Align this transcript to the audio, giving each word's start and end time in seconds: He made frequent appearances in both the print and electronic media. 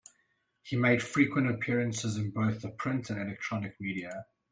He 0.63 0.75
made 0.75 1.03
frequent 1.03 1.47
appearances 1.47 2.17
in 2.17 2.31
both 2.31 2.61
the 2.63 2.71
print 2.71 3.11
and 3.11 3.21
electronic 3.21 3.79
media. 3.79 4.25